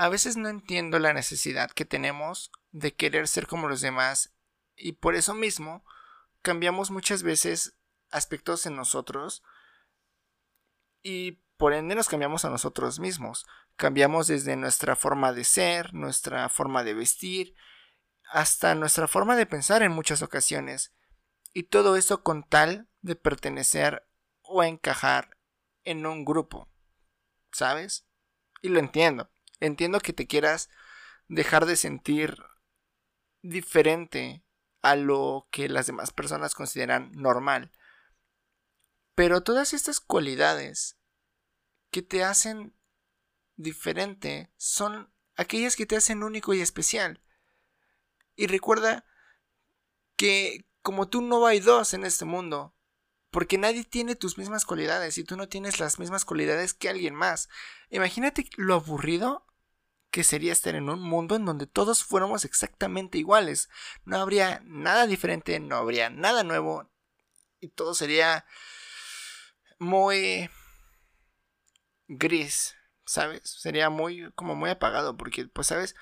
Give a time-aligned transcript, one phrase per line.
[0.00, 4.32] a veces no entiendo la necesidad que tenemos de querer ser como los demás
[4.74, 5.84] y por eso mismo
[6.40, 7.76] cambiamos muchas veces
[8.10, 9.42] aspectos en nosotros
[11.02, 13.44] y por ende nos cambiamos a nosotros mismos.
[13.76, 17.54] Cambiamos desde nuestra forma de ser, nuestra forma de vestir,
[18.32, 20.94] hasta nuestra forma de pensar en muchas ocasiones.
[21.52, 24.08] Y todo eso con tal de pertenecer
[24.40, 25.36] o encajar
[25.84, 26.70] en un grupo.
[27.52, 28.06] ¿Sabes?
[28.62, 29.30] Y lo entiendo.
[29.60, 30.70] Entiendo que te quieras
[31.28, 32.42] dejar de sentir
[33.42, 34.44] diferente
[34.82, 37.70] a lo que las demás personas consideran normal.
[39.14, 40.96] Pero todas estas cualidades
[41.90, 42.74] que te hacen
[43.56, 47.22] diferente son aquellas que te hacen único y especial.
[48.36, 49.04] Y recuerda
[50.16, 52.74] que como tú no hay dos en este mundo,
[53.30, 57.14] porque nadie tiene tus mismas cualidades y tú no tienes las mismas cualidades que alguien
[57.14, 57.48] más.
[57.90, 59.46] Imagínate lo aburrido
[60.10, 63.68] que sería estar en un mundo en donde todos fuéramos exactamente iguales.
[64.04, 66.90] No habría nada diferente, no habría nada nuevo
[67.60, 68.44] y todo sería
[69.78, 70.50] muy
[72.08, 73.42] gris, ¿sabes?
[73.44, 75.94] Sería muy como muy apagado porque pues sabes,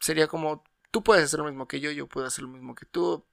[0.00, 2.86] sería como tú puedes hacer lo mismo que yo, yo puedo hacer lo mismo que
[2.86, 3.26] tú.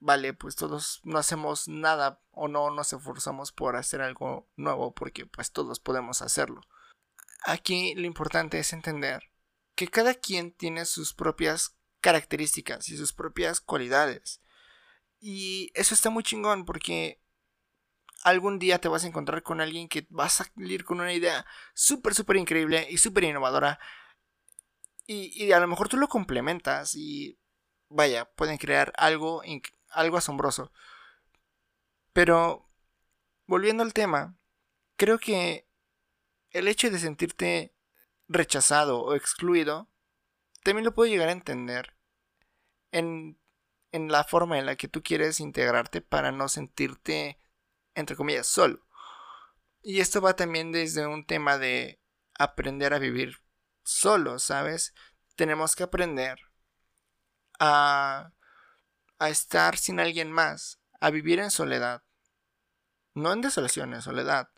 [0.00, 5.26] Vale, pues todos no hacemos nada o no nos esforzamos por hacer algo nuevo porque
[5.26, 6.60] pues todos podemos hacerlo.
[7.44, 9.30] Aquí lo importante es entender
[9.74, 14.40] que cada quien tiene sus propias características y sus propias cualidades.
[15.20, 17.20] Y eso está muy chingón porque
[18.22, 21.46] algún día te vas a encontrar con alguien que va a salir con una idea
[21.74, 23.78] súper, súper increíble y súper innovadora.
[25.06, 27.38] Y, a lo mejor tú lo complementas y
[27.88, 29.42] vaya, pueden crear algo,
[29.90, 30.72] algo asombroso.
[32.12, 32.68] Pero,
[33.46, 34.36] volviendo al tema,
[34.96, 35.67] creo que
[36.58, 37.74] el hecho de sentirte
[38.28, 39.88] rechazado o excluido,
[40.62, 41.94] también lo puedo llegar a entender
[42.92, 43.38] en,
[43.92, 47.38] en la forma en la que tú quieres integrarte para no sentirte,
[47.94, 48.86] entre comillas, solo.
[49.82, 52.00] Y esto va también desde un tema de
[52.38, 53.40] aprender a vivir
[53.82, 54.94] solo, ¿sabes?
[55.36, 56.38] Tenemos que aprender
[57.58, 58.32] a,
[59.18, 62.02] a estar sin alguien más, a vivir en soledad.
[63.14, 64.50] No en desolación, en soledad.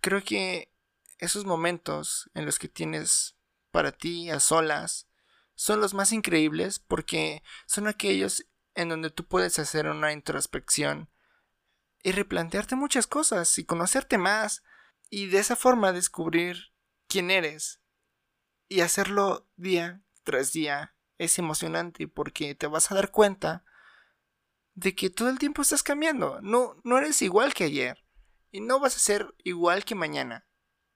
[0.00, 0.72] Creo que
[1.18, 3.36] esos momentos en los que tienes
[3.70, 5.08] para ti a solas
[5.54, 11.10] son los más increíbles porque son aquellos en donde tú puedes hacer una introspección
[12.02, 14.62] y replantearte muchas cosas y conocerte más
[15.10, 16.72] y de esa forma descubrir
[17.08, 17.80] quién eres
[18.68, 23.64] y hacerlo día tras día es emocionante porque te vas a dar cuenta
[24.74, 26.40] de que todo el tiempo estás cambiando.
[26.42, 28.04] No, no eres igual que ayer
[28.50, 30.46] y no vas a ser igual que mañana.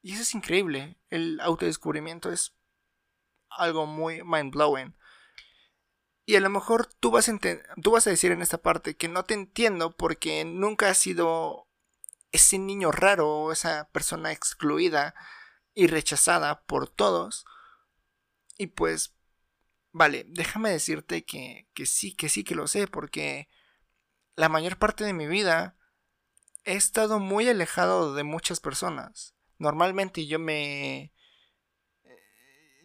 [0.02, 0.96] Y eso es increíble.
[1.10, 2.54] El autodescubrimiento es
[3.50, 4.96] algo muy mind blowing.
[6.24, 7.38] Y a lo mejor tú vas, a
[7.82, 11.66] tú vas a decir en esta parte que no te entiendo porque nunca has sido
[12.30, 15.14] ese niño raro o esa persona excluida
[15.74, 17.44] y rechazada por todos.
[18.56, 19.16] Y pues,
[19.92, 23.48] vale, déjame decirte que, que sí, que sí que lo sé porque
[24.36, 25.76] la mayor parte de mi vida
[26.64, 31.12] he estado muy alejado de muchas personas normalmente yo me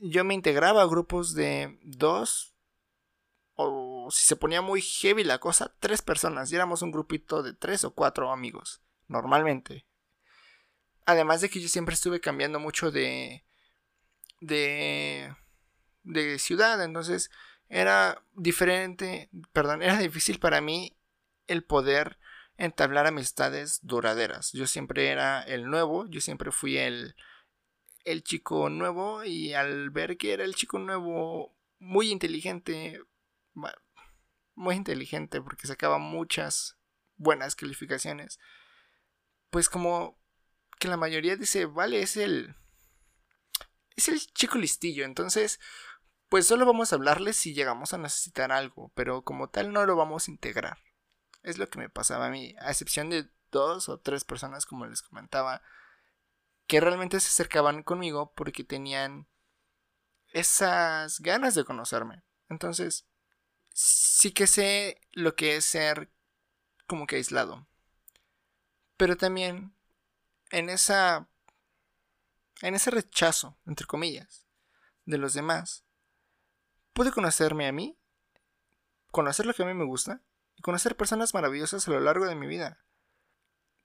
[0.01, 2.53] yo me integraba a grupos de dos
[3.55, 6.51] o si se ponía muy heavy la cosa, tres personas.
[6.51, 9.87] Y éramos un grupito de tres o cuatro amigos, normalmente.
[11.05, 13.45] Además de que yo siempre estuve cambiando mucho de
[14.41, 15.33] de
[16.03, 17.31] de ciudad, entonces
[17.69, 20.97] era diferente, perdón, era difícil para mí
[21.47, 22.19] el poder
[22.57, 24.51] entablar amistades duraderas.
[24.53, 27.15] Yo siempre era el nuevo, yo siempre fui el,
[28.05, 33.01] el chico nuevo y al ver que era el chico nuevo muy inteligente,
[34.53, 36.77] muy inteligente porque sacaba muchas
[37.17, 38.39] buenas calificaciones,
[39.49, 40.19] pues como
[40.79, 42.55] que la mayoría dice, vale, es el...
[43.97, 45.61] Es el chico listillo, entonces
[46.27, 49.95] pues solo vamos a hablarle si llegamos a necesitar algo, pero como tal no lo
[49.95, 50.79] vamos a integrar.
[51.45, 54.87] Es lo que me pasaba a mí, a excepción de dos o tres personas, como
[54.87, 55.61] les comentaba,
[56.65, 59.27] que realmente se acercaban conmigo porque tenían
[60.33, 62.23] esas ganas de conocerme.
[62.49, 63.05] Entonces,
[63.75, 66.11] sí que sé lo que es ser
[66.87, 67.67] como que aislado.
[68.97, 69.75] Pero también
[70.49, 71.29] en esa
[72.63, 74.47] en ese rechazo, entre comillas,
[75.05, 75.85] de los demás,
[76.93, 77.99] pude conocerme a mí,
[79.11, 80.23] conocer lo que a mí me gusta
[80.55, 82.83] y conocer personas maravillosas a lo largo de mi vida.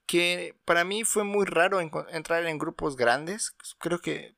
[0.07, 3.55] Que para mí fue muy raro entrar en grupos grandes.
[3.79, 4.37] Creo que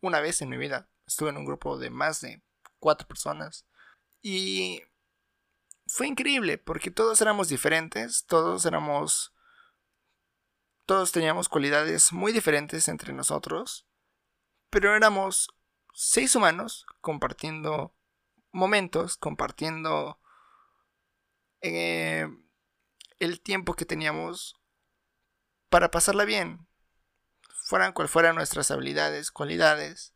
[0.00, 0.88] una vez en mi vida.
[1.06, 2.42] Estuve en un grupo de más de
[2.78, 3.66] cuatro personas.
[4.22, 4.82] Y
[5.86, 9.32] fue increíble porque todos éramos diferentes, todos éramos...
[10.86, 13.86] Todos teníamos cualidades muy diferentes entre nosotros,
[14.68, 15.48] pero éramos
[15.94, 17.96] seis humanos compartiendo
[18.52, 20.20] momentos, compartiendo
[21.66, 22.28] eh,
[23.18, 24.54] el tiempo que teníamos
[25.70, 26.68] para pasarla bien,
[27.64, 30.12] fueran cual fueran nuestras habilidades, cualidades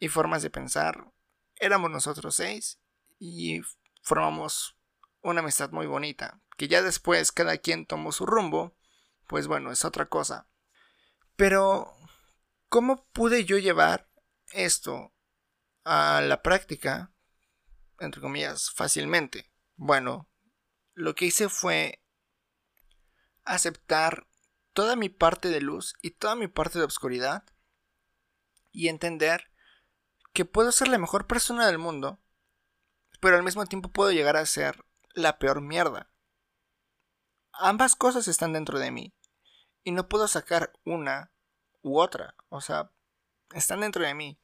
[0.00, 1.12] y formas de pensar,
[1.54, 2.80] éramos nosotros seis
[3.20, 3.60] y
[4.02, 4.76] formamos
[5.20, 8.76] una amistad muy bonita, que ya después cada quien tomó su rumbo,
[9.28, 10.48] pues bueno, es otra cosa.
[11.36, 11.94] Pero,
[12.68, 14.10] ¿cómo pude yo llevar
[14.52, 15.14] esto
[15.84, 17.12] a la práctica,
[18.00, 19.52] entre comillas, fácilmente?
[19.76, 20.28] Bueno,
[20.96, 22.02] lo que hice fue
[23.44, 24.26] aceptar
[24.72, 27.44] toda mi parte de luz y toda mi parte de oscuridad
[28.72, 29.52] y entender
[30.32, 32.18] que puedo ser la mejor persona del mundo,
[33.20, 36.10] pero al mismo tiempo puedo llegar a ser la peor mierda.
[37.52, 39.14] Ambas cosas están dentro de mí
[39.84, 41.30] y no puedo sacar una
[41.82, 42.90] u otra, o sea,
[43.54, 44.40] están dentro de mí.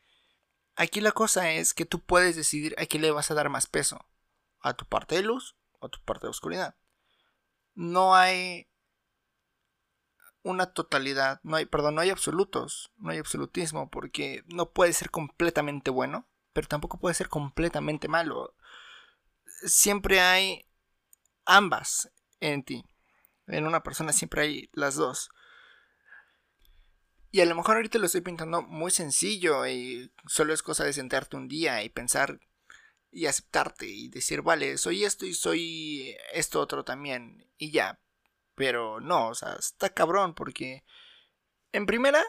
[0.76, 3.66] Aquí la cosa es que tú puedes decidir a qué le vas a dar más
[3.66, 4.04] peso,
[4.60, 6.76] a tu parte de luz o tu parte de oscuridad.
[7.74, 8.68] No hay
[10.42, 15.10] una totalidad, no hay, perdón, no hay absolutos, no hay absolutismo, porque no puede ser
[15.10, 18.54] completamente bueno, pero tampoco puede ser completamente malo.
[19.64, 20.66] Siempre hay
[21.44, 22.84] ambas en ti.
[23.46, 25.30] En una persona siempre hay las dos.
[27.30, 30.92] Y a lo mejor ahorita lo estoy pintando muy sencillo y solo es cosa de
[30.92, 32.40] sentarte un día y pensar
[33.12, 38.00] y aceptarte y decir, vale, soy esto y soy esto otro también y ya.
[38.54, 40.82] Pero no, o sea, está cabrón porque
[41.72, 42.24] en primera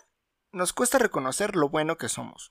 [0.51, 2.49] nos cuesta reconocer lo bueno que somos.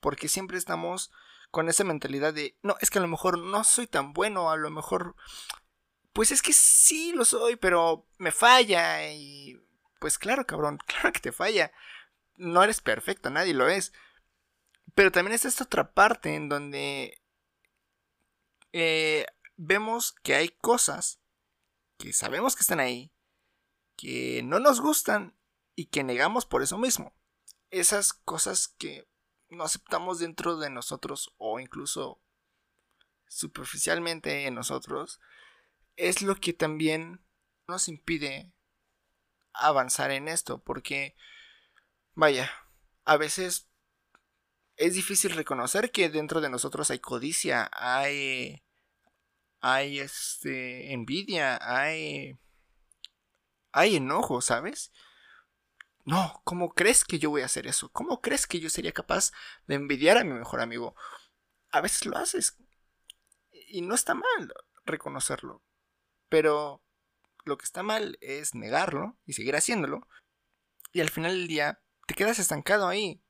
[0.00, 1.12] Porque siempre estamos
[1.50, 4.56] con esa mentalidad de, no, es que a lo mejor no soy tan bueno, a
[4.56, 5.14] lo mejor,
[6.12, 9.60] pues es que sí lo soy, pero me falla y,
[10.00, 11.72] pues claro, cabrón, claro que te falla.
[12.36, 13.92] No eres perfecto, nadie lo es.
[14.94, 17.20] Pero también está esta otra parte en donde
[18.72, 19.26] eh,
[19.56, 21.20] vemos que hay cosas
[21.98, 23.12] que sabemos que están ahí,
[23.96, 25.36] que no nos gustan
[25.74, 27.14] y que negamos por eso mismo.
[27.70, 29.06] Esas cosas que
[29.48, 32.20] no aceptamos dentro de nosotros o incluso
[33.30, 35.20] superficialmente en nosotros,
[35.96, 37.24] es lo que también
[37.68, 38.52] nos impide
[39.52, 41.14] avanzar en esto, porque,
[42.14, 42.50] vaya,
[43.04, 43.69] a veces
[44.80, 48.62] es difícil reconocer que dentro de nosotros hay codicia, hay
[49.60, 52.38] hay este envidia, hay
[53.72, 54.90] hay enojo, ¿sabes?
[56.06, 57.90] No, ¿cómo crees que yo voy a hacer eso?
[57.90, 59.32] ¿Cómo crees que yo sería capaz
[59.66, 60.96] de envidiar a mi mejor amigo?
[61.70, 62.56] A veces lo haces
[63.52, 64.54] y no está mal
[64.86, 65.62] reconocerlo,
[66.30, 66.82] pero
[67.44, 70.08] lo que está mal es negarlo y seguir haciéndolo
[70.92, 73.22] y al final del día te quedas estancado ahí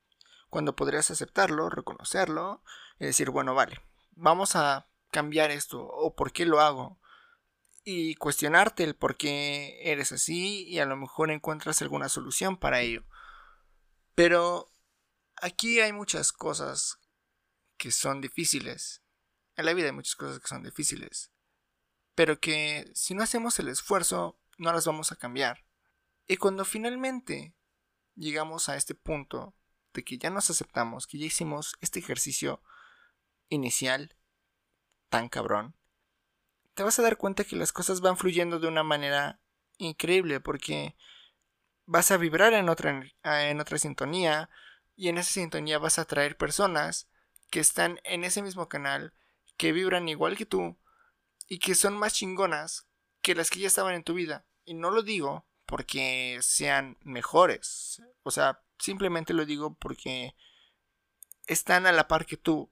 [0.50, 2.62] cuando podrías aceptarlo, reconocerlo
[2.99, 3.81] y decir, bueno, vale,
[4.11, 7.00] vamos a cambiar esto o por qué lo hago
[7.85, 12.81] y cuestionarte el por qué eres así y a lo mejor encuentras alguna solución para
[12.81, 13.05] ello.
[14.14, 14.73] Pero
[15.37, 16.99] aquí hay muchas cosas
[17.76, 19.02] que son difíciles.
[19.57, 21.33] En la vida hay muchas cosas que son difíciles.
[22.14, 25.64] Pero que si no hacemos el esfuerzo no las vamos a cambiar.
[26.26, 27.54] Y cuando finalmente
[28.14, 29.54] llegamos a este punto
[29.92, 32.62] de que ya nos aceptamos, que ya hicimos este ejercicio
[33.49, 34.16] inicial,
[35.09, 35.75] tan cabrón,
[36.75, 39.40] te vas a dar cuenta que las cosas van fluyendo de una manera
[39.78, 40.97] increíble porque
[41.87, 44.49] vas a vibrar en otra, en otra sintonía
[44.94, 47.09] y en esa sintonía vas a atraer personas
[47.50, 49.12] que están en ese mismo canal,
[49.56, 50.78] que vibran igual que tú
[51.49, 52.87] y que son más chingonas
[53.20, 54.47] que las que ya estaban en tu vida.
[54.64, 60.34] Y no lo digo porque sean mejores, o sea, simplemente lo digo porque
[61.46, 62.70] están a la par que tú,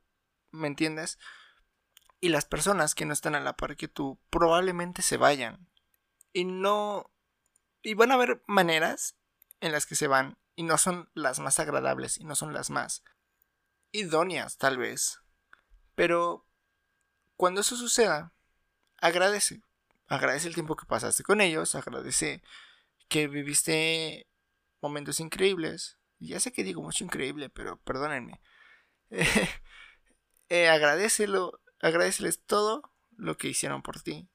[0.51, 1.19] ¿me entiendes?
[2.21, 5.69] y las personas que no están a la par que tú probablemente se vayan.
[6.33, 7.11] Y no...
[7.83, 9.17] Y van a haber maneras
[9.61, 12.71] en las que se van y no son las más agradables y no son las
[12.71, 13.05] más
[13.93, 15.21] idóneas tal vez.
[15.95, 16.45] Pero
[17.37, 18.33] cuando eso suceda,
[19.01, 19.63] agradece.
[20.09, 22.43] Agradece el tiempo que pasaste con ellos, agradece
[23.09, 24.27] que viviste
[24.81, 25.98] momentos increíbles.
[26.19, 28.41] Ya sé que digo mucho increíble, pero perdónenme.
[30.49, 34.29] eh, agradecelo Agradeceles todo lo que hicieron por ti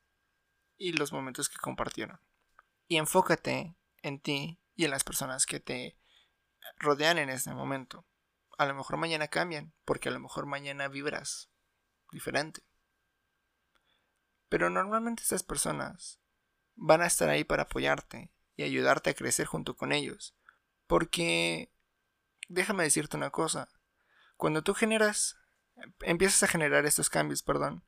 [0.77, 2.19] y los momentos que compartieron.
[2.87, 5.97] Y enfócate en ti y en las personas que te
[6.77, 8.05] rodean en este momento.
[8.59, 11.49] a lo mejor mañana cambian, porque a lo mejor mañana vibras
[12.11, 12.61] diferente.
[14.47, 16.19] Pero normalmente estas personas
[16.75, 20.35] van a estar ahí para apoyarte y ayudarte a crecer junto con ellos.
[20.85, 21.72] Porque,
[22.47, 23.69] déjame decirte una cosa,
[24.38, 25.38] cuando tú generas,
[26.01, 27.85] empiezas a generar estos cambios, perdón,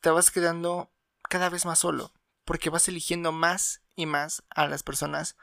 [0.00, 0.92] te vas quedando
[1.22, 2.12] cada vez más solo,
[2.44, 5.36] porque vas eligiendo más y más a las personas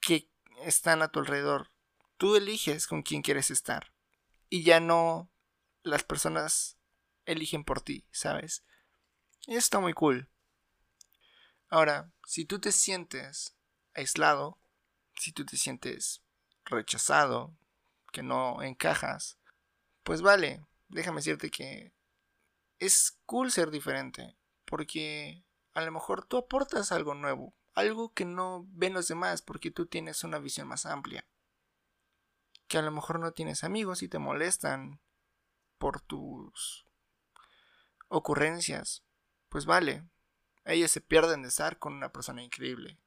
[0.00, 0.30] que
[0.64, 1.70] están a tu alrededor.
[2.16, 3.92] Tú eliges con quién quieres estar
[4.48, 5.30] y ya no
[5.82, 6.78] las personas
[7.26, 8.64] eligen por ti, ¿sabes?
[9.46, 10.28] Y está muy cool.
[11.68, 13.56] Ahora, si tú te sientes
[13.94, 14.58] aislado,
[15.14, 16.22] si tú te sientes
[16.66, 17.56] rechazado,
[18.12, 19.38] que no encajas,
[20.02, 21.92] pues vale, déjame decirte que
[22.78, 25.44] es cool ser diferente, porque
[25.74, 29.86] a lo mejor tú aportas algo nuevo, algo que no ven los demás, porque tú
[29.86, 31.26] tienes una visión más amplia.
[32.68, 35.00] Que a lo mejor no tienes amigos y te molestan
[35.78, 36.86] por tus
[38.08, 39.04] ocurrencias.
[39.48, 40.04] Pues vale,
[40.64, 42.98] ellos se pierden de estar con una persona increíble.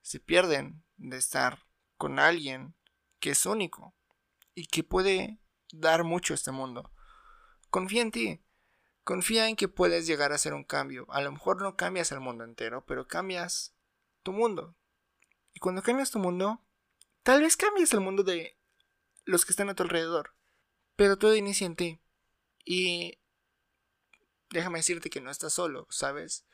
[0.00, 2.74] Se pierden de estar con alguien
[3.20, 3.94] que es único
[4.54, 5.40] y que puede
[5.72, 6.92] dar mucho a este mundo.
[7.70, 8.42] Confía en ti.
[9.04, 11.06] Confía en que puedes llegar a hacer un cambio.
[11.10, 13.74] A lo mejor no cambias el mundo entero, pero cambias
[14.22, 14.76] tu mundo.
[15.52, 16.60] Y cuando cambias tu mundo,
[17.22, 18.58] tal vez cambies el mundo de
[19.24, 20.34] los que están a tu alrededor.
[20.96, 22.00] Pero todo inicia en ti.
[22.64, 23.20] Y
[24.50, 26.44] déjame decirte que no estás solo, ¿sabes?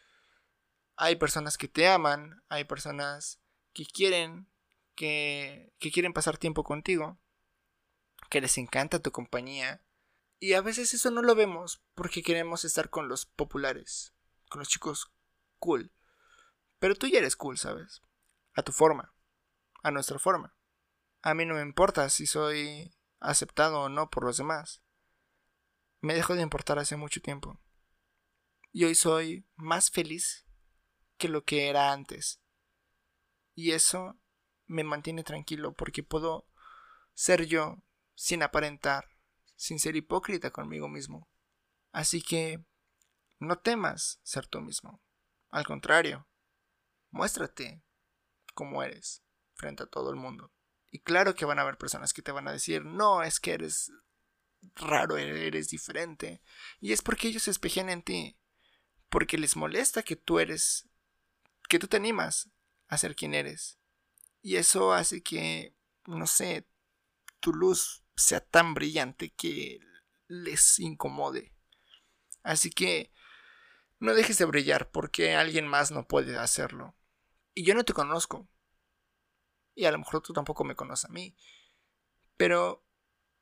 [0.96, 3.40] Hay personas que te aman, hay personas
[3.72, 4.51] que quieren
[4.94, 7.18] que, quieren pasar tiempo contigo,
[8.30, 9.84] que les encanta tu compañía,
[10.38, 14.12] y a veces eso no lo vemos porque queremos estar con los populares,
[14.48, 15.12] con los chicos
[15.58, 15.92] cool.
[16.78, 18.02] Pero tú ya eres cool, ¿sabes?
[18.54, 19.14] A tu forma,
[19.82, 20.56] a nuestra forma.
[21.22, 24.82] A mí no me importa si soy aceptado o no por los demás.
[26.00, 27.60] Me dejó de importar hace mucho tiempo.
[28.72, 30.44] Y hoy soy más feliz
[31.18, 32.40] que lo que era antes.
[33.54, 34.18] Y eso
[34.72, 36.46] me mantiene tranquilo porque puedo
[37.14, 37.82] ser yo
[38.14, 39.12] sin aparentar
[39.62, 41.28] sin ser hipócrita conmigo mismo.
[41.92, 42.64] Así que
[43.38, 45.00] no temas ser tú mismo.
[45.50, 46.26] Al contrario,
[47.12, 47.80] muéstrate
[48.54, 49.22] como eres
[49.54, 50.52] frente a todo el mundo.
[50.90, 53.52] Y claro que van a haber personas que te van a decir, no, es que
[53.52, 53.92] eres
[54.74, 56.42] raro, eres diferente.
[56.80, 58.36] Y es porque ellos se espejan en ti.
[59.10, 60.88] Porque les molesta que tú eres,
[61.68, 62.50] que tú te animas
[62.88, 63.78] a ser quien eres.
[64.42, 65.74] Y eso hace que,
[66.06, 66.66] no sé,
[67.40, 69.80] tu luz sea tan brillante que
[70.26, 71.54] les incomode.
[72.42, 73.12] Así que
[74.00, 76.96] no dejes de brillar porque alguien más no puede hacerlo.
[77.54, 78.48] Y yo no te conozco.
[79.74, 81.36] Y a lo mejor tú tampoco me conoces a mí.
[82.36, 82.84] Pero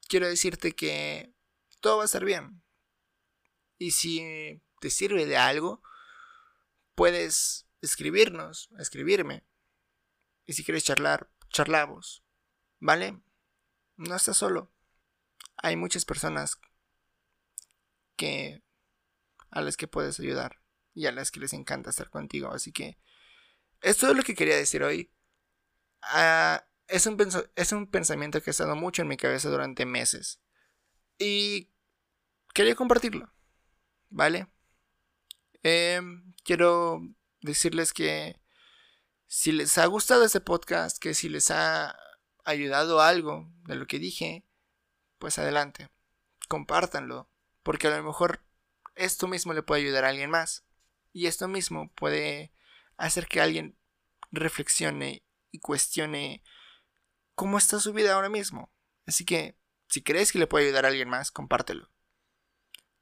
[0.07, 1.35] quiero decirte que
[1.80, 2.62] todo va a estar bien.
[3.78, 5.83] Y si te sirve de algo,
[6.95, 9.47] puedes escribirnos, escribirme.
[10.50, 12.25] Y si quieres charlar, charlamos.
[12.80, 13.23] ¿Vale?
[13.97, 14.73] no estás solo.
[15.59, 16.59] Hay muchas personas
[18.16, 18.61] que
[19.52, 20.61] a las que puedes ayudar
[20.92, 22.50] y a las que les encanta estar contigo.
[22.50, 22.99] Así que
[23.80, 25.12] esto es lo que quería decir hoy.
[26.02, 27.16] Ah, es, un
[27.54, 30.40] es un pensamiento que ha estado mucho en mi cabeza durante meses.
[31.16, 31.71] Y
[32.54, 33.33] quería compartirlo.
[34.09, 34.49] ¿Vale?
[35.62, 37.02] Em, quiero
[37.40, 38.39] decirles que
[39.32, 41.96] si les ha gustado este podcast, que si les ha
[42.44, 44.44] ayudado algo de lo que dije,
[45.20, 45.88] pues adelante,
[46.49, 47.30] compártanlo,
[47.62, 48.44] porque a lo mejor
[48.96, 50.64] esto mismo le puede ayudar a alguien más.
[51.12, 52.52] Y esto mismo puede
[52.96, 53.78] hacer que alguien
[54.32, 55.22] reflexione
[55.52, 56.42] y cuestione
[57.37, 58.72] cómo está su vida ahora mismo.
[59.06, 59.56] Así que,
[59.87, 61.88] si crees que le puede ayudar a alguien más, compártelo.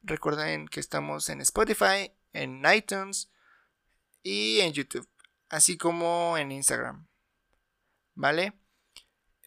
[0.02, 3.30] Recuerden que estamos en Spotify, en iTunes
[4.22, 5.08] y en YouTube,
[5.48, 7.08] así como en Instagram.
[8.14, 8.52] ¿Vale?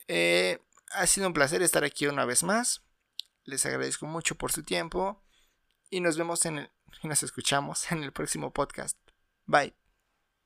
[0.08, 0.60] Eh,
[0.91, 2.84] ha sido un placer estar aquí una vez más.
[3.43, 5.24] Les agradezco mucho por su tiempo
[5.89, 8.98] y nos vemos en el, y nos escuchamos en el próximo podcast.
[9.46, 9.80] Bye.